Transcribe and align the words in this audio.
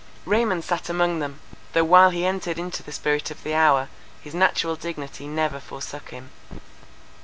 Raymond 0.25 0.63
sat 0.63 0.89
among 0.89 1.19
them, 1.19 1.39
though 1.73 1.83
while 1.83 2.09
he 2.09 2.25
entered 2.25 2.57
into 2.57 2.81
the 2.81 2.91
spirit 2.91 3.29
of 3.29 3.43
the 3.43 3.53
hour, 3.53 3.87
his 4.19 4.33
natural 4.33 4.75
dignity 4.75 5.27
never 5.27 5.59
forsook 5.59 6.09
him. 6.09 6.31